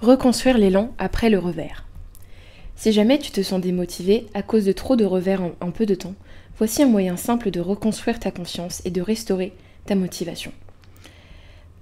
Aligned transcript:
Reconstruire 0.00 0.56
l'élan 0.56 0.94
après 0.96 1.28
le 1.28 1.38
revers. 1.38 1.84
Si 2.74 2.90
jamais 2.90 3.18
tu 3.18 3.32
te 3.32 3.42
sens 3.42 3.60
démotivé 3.60 4.28
à 4.32 4.42
cause 4.42 4.64
de 4.64 4.72
trop 4.72 4.96
de 4.96 5.04
revers 5.04 5.42
en, 5.60 5.70
peu 5.70 5.84
de 5.84 5.94
temps, 5.94 6.14
voici 6.56 6.82
un 6.82 6.88
moyen 6.88 7.18
simple 7.18 7.50
de 7.50 7.60
reconstruire 7.60 8.18
ta 8.18 8.30
confiance 8.30 8.80
et 8.86 8.90
de 8.90 9.02
restaurer 9.02 9.52
ta 9.84 9.94
motivation. 9.94 10.52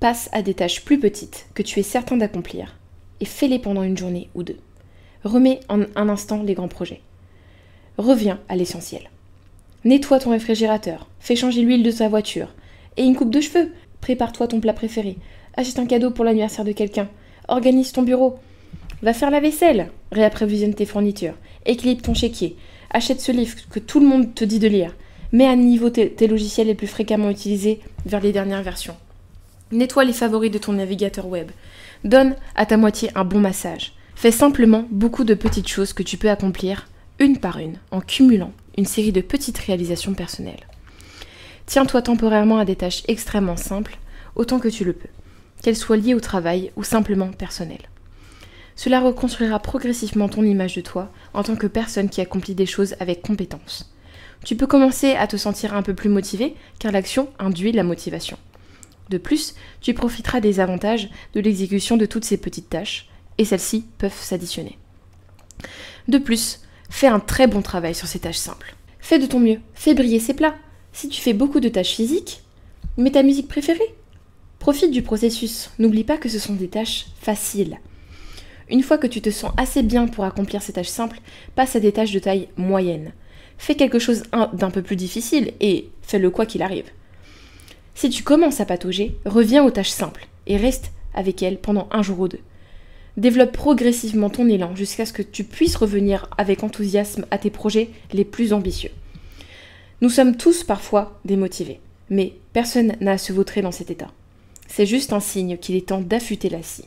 Passe 0.01 0.29
à 0.33 0.43
des 0.43 0.55
tâches 0.55 0.85
plus 0.85 0.99
petites 0.99 1.47
que 1.55 1.63
tu 1.63 1.79
es 1.79 1.85
certain 1.85 2.17
d'accomplir 2.17 2.77
et 3.21 3.25
fais-les 3.25 3.61
pendant 3.61 3.85
une 3.85 3.97
journée 3.97 4.31
ou 4.35 4.43
deux. 4.43 4.59
Remets 5.23 5.61
en 5.69 5.83
un 5.95 6.09
instant 6.09 6.43
les 6.43 6.55
grands 6.55 6.67
projets. 6.67 7.03
Reviens 7.99 8.41
à 8.49 8.57
l'essentiel. 8.57 9.11
Nettoie 9.85 10.19
ton 10.19 10.31
réfrigérateur, 10.31 11.09
fais 11.21 11.37
changer 11.37 11.63
l'huile 11.63 11.85
de 11.85 11.93
ta 11.93 12.09
voiture 12.09 12.53
et 12.97 13.05
une 13.05 13.15
coupe 13.15 13.31
de 13.31 13.41
cheveux. 13.41 13.73
Prépare-toi 14.01 14.49
ton 14.49 14.59
plat 14.59 14.73
préféré. 14.73 15.19
Achète 15.55 15.79
un 15.79 15.87
cadeau 15.87 16.11
pour 16.11 16.25
l'anniversaire 16.25 16.65
de 16.65 16.73
quelqu'un. 16.73 17.09
Organise 17.49 17.93
ton 17.93 18.03
bureau. 18.03 18.39
Va 19.03 19.15
faire 19.15 19.31
la 19.31 19.41
vaisselle. 19.41 19.91
Réapprovisionne 20.13 20.75
tes 20.75 20.87
fournitures. 20.87 21.35
Équilibre 21.67 22.03
ton 22.03 22.15
chéquier. 22.15 22.57
Achète 22.91 23.21
ce 23.21 23.33
livre 23.33 23.57
que 23.71 23.81
tout 23.81 24.01
le 24.01 24.07
monde 24.07 24.35
te 24.35 24.45
dit 24.45 24.59
de 24.59 24.69
lire. 24.69 24.95
Mets 25.33 25.47
à 25.47 25.57
niveau 25.57 25.91
tes, 25.91 26.27
logiciels 26.27 26.69
les 26.69 26.75
plus 26.75 26.87
fréquemment 26.87 27.31
utilisés 27.31 27.81
vers 28.07 28.21
les 28.21 28.33
dernières 28.33 28.63
versions. 28.63 28.97
Nettoie 29.73 30.05
les 30.05 30.13
favoris 30.13 30.51
de 30.51 30.59
ton 30.59 30.73
navigateur 30.73 31.27
web. 31.27 31.51
Donne 32.05 32.37
à 32.55 32.67
ta 32.67 32.77
moitié 32.77 33.11
un 33.15 33.25
bon 33.25 33.41
massage. 33.41 33.93
Fais 34.15 34.31
simplement 34.31 34.87
beaucoup 34.91 35.25
de 35.25 35.35
petites 35.35 35.69
choses 35.69 35.93
que 35.93 36.03
tu 36.03 36.17
peux 36.17 36.31
accomplir 36.31 36.89
une 37.19 37.39
par 37.39 37.59
une 37.59 37.79
en 37.91 38.01
cumulant 38.01 38.53
une 38.77 38.87
série 38.87 39.13
de 39.13 39.21
petites 39.21 39.59
réalisations 39.59 40.15
personnelles. 40.15 40.67
Tiens-toi 41.67 42.01
temporairement 42.01 42.59
à 42.59 42.65
des 42.65 42.77
tâches 42.77 43.03
extrêmement 43.09 43.57
simples 43.57 43.99
autant 44.37 44.61
que 44.61 44.69
tu 44.69 44.85
le 44.85 44.93
peux 44.93 45.09
qu'elle 45.63 45.77
soit 45.77 45.97
liée 45.97 46.15
au 46.15 46.21
travail 46.21 46.73
ou 46.77 46.83
simplement 46.83 47.29
personnelle. 47.29 47.89
Cela 48.77 49.01
reconstruira 49.01 49.59
progressivement 49.59 50.29
ton 50.29 50.45
image 50.45 50.77
de 50.77 50.81
toi 50.81 51.11
en 51.35 51.43
tant 51.43 51.57
que 51.57 51.67
personne 51.67 52.09
qui 52.09 52.21
accomplit 52.21 52.55
des 52.55 52.67
choses 52.67 52.95
avec 53.01 53.23
compétence. 53.23 53.93
Tu 54.45 54.55
peux 54.55 54.69
commencer 54.69 55.13
à 55.13 55.27
te 55.27 55.37
sentir 55.37 55.75
un 55.75 55.83
peu 55.83 55.95
plus 55.95 56.09
motivé 56.09 56.55
car 56.79 56.93
l'action 56.93 57.29
induit 57.39 57.73
la 57.73 57.83
motivation. 57.83 58.39
De 59.09 59.19
plus, 59.19 59.55
tu 59.81 59.95
profiteras 59.95 60.41
des 60.41 60.61
avantages 60.61 61.09
de 61.35 61.41
l'exécution 61.41 61.97
de 61.97 62.07
toutes 62.07 62.25
ces 62.25 62.37
petites 62.37 62.71
tâches 62.71 63.09
et 63.39 63.45
celles-ci 63.45 63.85
peuvent 63.99 64.13
s'additionner. 64.13 64.79
De 66.07 66.19
plus, 66.19 66.61
fais 66.89 67.07
un 67.07 67.21
très 67.21 67.47
bon 67.47 67.63
travail 67.63 67.95
sur 67.95 68.07
ces 68.07 68.21
tâches 68.21 68.37
simples. 68.37 68.77
Fais 69.01 69.19
de 69.19 69.27
ton 69.27 69.41
mieux, 69.41 69.61
fais 69.75 69.95
briller 69.95 70.21
ces 70.21 70.35
plats. 70.35 70.55
Si 70.93 71.09
tu 71.09 71.21
fais 71.21 71.33
beaucoup 71.33 71.61
de 71.61 71.69
tâches 71.69 71.95
physiques, 71.95 72.43
mets 72.97 73.13
ta 73.13 73.23
musique 73.23 73.49
préférée, 73.49 73.95
Profite 74.69 74.91
du 74.91 75.01
processus, 75.01 75.71
n'oublie 75.79 76.05
pas 76.05 76.19
que 76.19 76.29
ce 76.29 76.39
sont 76.39 76.53
des 76.53 76.69
tâches 76.69 77.07
faciles. 77.19 77.79
Une 78.69 78.83
fois 78.83 78.99
que 78.99 79.07
tu 79.07 79.23
te 79.23 79.31
sens 79.31 79.51
assez 79.57 79.83
bien 79.83 80.07
pour 80.07 80.25
accomplir 80.25 80.61
ces 80.61 80.75
tâches 80.75 80.89
simples, 80.89 81.23
passe 81.55 81.75
à 81.75 81.81
des 81.81 81.91
tâches 81.91 82.13
de 82.13 82.19
taille 82.19 82.49
moyenne. 82.59 83.15
Fais 83.57 83.77
quelque 83.77 83.99
chose 83.99 84.25
d'un 84.53 84.71
peu 84.71 84.83
plus 84.83 84.95
difficile 84.95 85.55
et 85.61 85.89
fais-le 86.03 86.29
quoi 86.29 86.45
qu'il 86.45 86.61
arrive. 86.61 86.85
Si 87.95 88.11
tu 88.11 88.23
commences 88.23 88.61
à 88.61 88.67
patauger, 88.67 89.17
reviens 89.25 89.65
aux 89.65 89.71
tâches 89.71 89.89
simples 89.89 90.29
et 90.47 90.59
reste 90.59 90.93
avec 91.15 91.43
elles 91.43 91.59
pendant 91.59 91.89
un 91.91 92.03
jour 92.03 92.21
ou 92.21 92.29
deux. 92.29 92.41
Développe 93.17 93.53
progressivement 93.53 94.29
ton 94.29 94.51
élan 94.51 94.77
jusqu'à 94.77 95.07
ce 95.07 95.15
que 95.15 95.23
tu 95.23 95.45
puisses 95.45 95.77
revenir 95.77 96.29
avec 96.37 96.63
enthousiasme 96.63 97.25
à 97.31 97.39
tes 97.39 97.49
projets 97.49 97.89
les 98.13 98.27
plus 98.27 98.53
ambitieux. 98.53 98.91
Nous 100.03 100.11
sommes 100.11 100.37
tous 100.37 100.63
parfois 100.63 101.19
démotivés, 101.25 101.81
mais 102.11 102.35
personne 102.53 102.97
n'a 103.01 103.13
à 103.13 103.19
se 103.19 103.33
vautrer 103.33 103.63
dans 103.63 103.73
cet 103.73 103.91
état. 103.91 104.13
C'est 104.69 104.87
juste 104.87 105.13
un 105.13 105.21
signe 105.21 105.57
qu'il 105.57 105.75
est 105.75 105.89
temps 105.89 106.01
d'affûter 106.01 106.49
la 106.49 106.63
scie. 106.63 106.85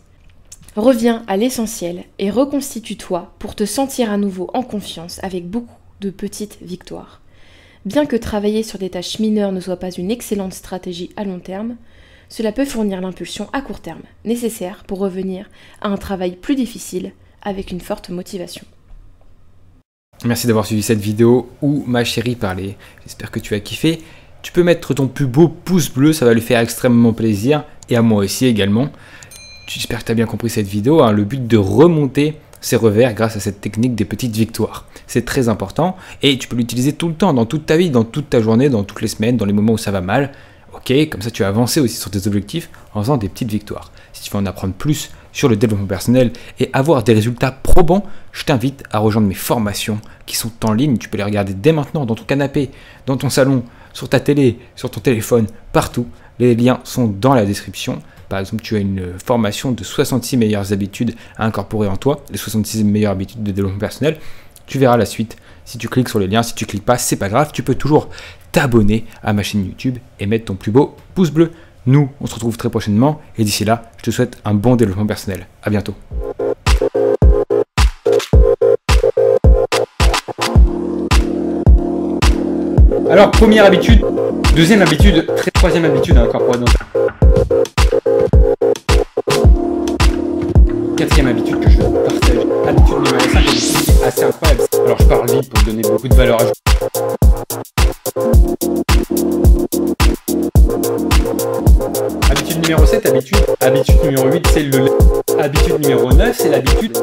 Reviens 0.77 1.23
à 1.27 1.35
l'essentiel 1.35 2.05
et 2.17 2.29
reconstitue-toi 2.29 3.33
pour 3.39 3.55
te 3.55 3.65
sentir 3.65 4.09
à 4.09 4.17
nouveau 4.17 4.49
en 4.53 4.63
confiance 4.63 5.19
avec 5.21 5.49
beaucoup 5.49 5.75
de 5.99 6.09
petites 6.09 6.59
victoires. 6.61 7.21
Bien 7.83 8.05
que 8.05 8.15
travailler 8.15 8.63
sur 8.63 8.79
des 8.79 8.89
tâches 8.89 9.19
mineures 9.19 9.51
ne 9.51 9.59
soit 9.59 9.75
pas 9.75 9.91
une 9.91 10.11
excellente 10.11 10.53
stratégie 10.53 11.09
à 11.17 11.25
long 11.25 11.39
terme, 11.39 11.75
cela 12.29 12.53
peut 12.53 12.63
fournir 12.63 13.01
l'impulsion 13.01 13.49
à 13.51 13.61
court 13.61 13.81
terme 13.81 14.03
nécessaire 14.23 14.85
pour 14.87 14.99
revenir 14.99 15.49
à 15.81 15.89
un 15.89 15.97
travail 15.97 16.37
plus 16.37 16.55
difficile 16.55 17.11
avec 17.41 17.71
une 17.71 17.81
forte 17.81 18.09
motivation. 18.09 18.65
Merci 20.23 20.45
d'avoir 20.45 20.67
suivi 20.67 20.83
cette 20.83 20.99
vidéo 20.99 21.49
où 21.61 21.83
ma 21.87 22.03
chérie 22.03 22.35
parlait. 22.35 22.77
J'espère 23.03 23.31
que 23.31 23.39
tu 23.39 23.55
as 23.55 23.59
kiffé. 23.59 24.01
Tu 24.41 24.51
peux 24.51 24.63
mettre 24.63 24.93
ton 24.93 25.07
plus 25.07 25.27
beau 25.27 25.47
pouce 25.47 25.89
bleu, 25.89 26.13
ça 26.13 26.25
va 26.25 26.33
lui 26.33 26.41
faire 26.41 26.59
extrêmement 26.59 27.13
plaisir, 27.13 27.63
et 27.89 27.95
à 27.95 28.01
moi 28.01 28.23
aussi 28.23 28.47
également. 28.47 28.89
J'espère 29.67 29.99
que 29.99 30.05
tu 30.05 30.11
as 30.11 30.15
bien 30.15 30.25
compris 30.25 30.49
cette 30.49 30.67
vidéo, 30.67 31.03
hein. 31.03 31.11
le 31.11 31.23
but 31.23 31.45
de 31.45 31.57
remonter 31.57 32.37
ses 32.59 32.75
revers 32.75 33.13
grâce 33.13 33.37
à 33.37 33.39
cette 33.39 33.61
technique 33.61 33.95
des 33.95 34.05
petites 34.05 34.35
victoires. 34.35 34.85
C'est 35.05 35.25
très 35.25 35.47
important, 35.47 35.95
et 36.23 36.37
tu 36.37 36.47
peux 36.47 36.55
l'utiliser 36.55 36.93
tout 36.93 37.07
le 37.07 37.13
temps, 37.13 37.33
dans 37.33 37.45
toute 37.45 37.67
ta 37.67 37.77
vie, 37.77 37.91
dans 37.91 38.03
toute 38.03 38.29
ta 38.29 38.41
journée, 38.41 38.69
dans 38.69 38.83
toutes 38.83 39.01
les 39.01 39.07
semaines, 39.07 39.37
dans 39.37 39.45
les 39.45 39.53
moments 39.53 39.73
où 39.73 39.77
ça 39.77 39.91
va 39.91 40.01
mal. 40.01 40.31
Ok, 40.73 40.91
comme 41.09 41.21
ça 41.21 41.29
tu 41.29 41.43
vas 41.43 41.49
avancer 41.49 41.79
aussi 41.79 41.97
sur 41.97 42.09
tes 42.09 42.25
objectifs 42.27 42.69
en 42.93 43.01
faisant 43.01 43.17
des 43.17 43.27
petites 43.27 43.51
victoires. 43.51 43.91
Si 44.13 44.23
tu 44.23 44.31
veux 44.31 44.37
en 44.39 44.45
apprendre 44.45 44.73
plus 44.73 45.11
sur 45.33 45.49
le 45.49 45.57
développement 45.57 45.85
personnel 45.85 46.31
et 46.59 46.69
avoir 46.71 47.03
des 47.03 47.13
résultats 47.13 47.51
probants, 47.51 48.05
je 48.31 48.45
t'invite 48.45 48.83
à 48.89 48.99
rejoindre 48.99 49.27
mes 49.27 49.33
formations 49.33 49.99
qui 50.25 50.37
sont 50.37 50.51
en 50.63 50.73
ligne. 50.73 50.97
Tu 50.97 51.09
peux 51.09 51.17
les 51.17 51.23
regarder 51.23 51.53
dès 51.53 51.73
maintenant 51.73 52.05
dans 52.05 52.15
ton 52.15 52.23
canapé, 52.23 52.71
dans 53.05 53.17
ton 53.17 53.29
salon, 53.29 53.63
sur 53.93 54.09
ta 54.09 54.19
télé, 54.19 54.59
sur 54.75 54.91
ton 54.91 54.99
téléphone, 54.99 55.47
partout. 55.73 56.07
Les 56.39 56.55
liens 56.55 56.79
sont 56.83 57.07
dans 57.07 57.33
la 57.33 57.45
description. 57.45 58.01
Par 58.29 58.39
exemple, 58.39 58.63
tu 58.63 58.75
as 58.75 58.79
une 58.79 59.13
formation 59.23 59.71
de 59.71 59.83
66 59.83 60.37
meilleures 60.37 60.71
habitudes 60.71 61.15
à 61.37 61.45
incorporer 61.45 61.87
en 61.87 61.97
toi, 61.97 62.23
les 62.31 62.37
66 62.37 62.83
meilleures 62.83 63.11
habitudes 63.11 63.43
de 63.43 63.51
développement 63.51 63.79
personnel. 63.79 64.17
Tu 64.67 64.79
verras 64.79 64.97
la 64.97 65.05
suite. 65.05 65.37
Si 65.65 65.77
tu 65.77 65.89
cliques 65.89 66.09
sur 66.09 66.19
les 66.19 66.27
liens, 66.27 66.43
si 66.43 66.55
tu 66.55 66.65
cliques 66.65 66.85
pas, 66.85 66.97
c'est 66.97 67.17
pas 67.17 67.29
grave, 67.29 67.51
tu 67.53 67.61
peux 67.61 67.75
toujours 67.75 68.09
t'abonner 68.51 69.05
à 69.23 69.33
ma 69.33 69.43
chaîne 69.43 69.65
YouTube 69.65 69.97
et 70.19 70.25
mettre 70.25 70.45
ton 70.45 70.55
plus 70.55 70.71
beau 70.71 70.95
pouce 71.13 71.31
bleu. 71.31 71.51
Nous, 71.85 72.09
on 72.21 72.27
se 72.27 72.35
retrouve 72.35 72.57
très 72.57 72.69
prochainement 72.69 73.19
et 73.37 73.43
d'ici 73.43 73.65
là, 73.65 73.91
je 73.97 74.03
te 74.03 74.11
souhaite 74.11 74.39
un 74.45 74.53
bon 74.53 74.75
développement 74.75 75.07
personnel. 75.07 75.47
À 75.63 75.69
bientôt. 75.69 75.95
Alors, 83.11 83.29
première 83.29 83.65
habitude, 83.65 84.05
deuxième 84.55 84.81
habitude, 84.81 85.27
troisième 85.53 85.83
habitude 85.83 86.15
à 86.17 86.21
incorporer 86.21 86.59
dans 86.59 86.65
Quatrième 90.95 91.27
habitude 91.27 91.59
que 91.59 91.69
je 91.69 91.81
partage. 91.81 92.19
Habitude 92.69 92.95
numéro 92.95 93.19
5, 93.19 93.41
est 93.41 94.07
assez 94.07 94.23
incroyable. 94.23 94.61
Alors, 94.85 94.97
je 94.97 95.03
parle 95.03 95.29
vite 95.29 95.49
pour 95.49 95.61
donner 95.65 95.81
beaucoup 95.81 96.07
de 96.07 96.15
valeur 96.15 96.39
à 96.39 96.45
Habitude 102.31 102.61
numéro 102.63 102.85
7, 102.85 103.05
habitude. 103.07 103.37
Habitude 103.59 104.03
numéro 104.05 104.31
8, 104.31 104.47
c'est 104.53 104.63
le 104.63 104.85
Habitude 105.37 105.81
numéro 105.81 106.13
9, 106.13 106.33
c'est 106.39 106.49
l'habitude. 106.49 106.97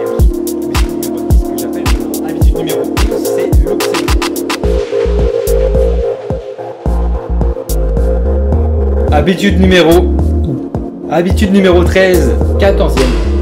Habitude 9.28 9.60
numéro. 9.60 9.90
Habitude 11.10 11.52
numéro 11.52 11.84
13. 11.84 12.30
14e 12.58 12.96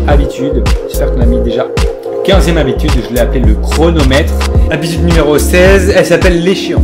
habitude. 0.08 0.64
J'espère 0.88 1.14
qu'on 1.14 1.20
a 1.20 1.26
mis 1.26 1.38
déjà 1.42 1.68
15e 2.24 2.56
habitude. 2.56 2.90
Je 3.08 3.14
l'ai 3.14 3.20
appelé 3.20 3.38
le 3.38 3.54
chronomètre. 3.54 4.32
Habitude 4.68 5.04
numéro 5.04 5.38
16. 5.38 5.94
Elle 5.96 6.04
s'appelle 6.04 6.42
l'échéance. 6.42 6.82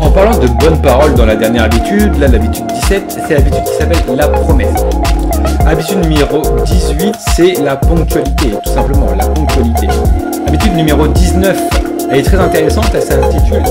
En 0.00 0.10
parlant 0.12 0.38
de 0.38 0.46
bonnes 0.64 0.80
paroles 0.80 1.14
dans 1.14 1.26
la 1.26 1.34
dernière 1.34 1.64
habitude, 1.64 2.16
là 2.20 2.28
l'habitude 2.28 2.64
17, 2.64 3.18
c'est 3.26 3.34
l'habitude 3.34 3.64
qui 3.64 3.74
s'appelle 3.76 3.98
la 4.16 4.28
promesse. 4.28 4.84
Habitude 5.66 5.98
numéro 6.04 6.42
18, 6.64 7.12
c'est 7.34 7.54
la 7.54 7.74
ponctualité, 7.74 8.50
tout 8.62 8.70
simplement, 8.70 9.08
la 9.18 9.26
ponctualité. 9.26 9.88
Habitude 10.46 10.74
numéro 10.74 11.08
19, 11.08 11.87
elle 12.10 12.18
est 12.18 12.22
très 12.22 12.36
intéressante, 12.38 12.90
elle 12.94 13.02
s'intitule 13.02 13.62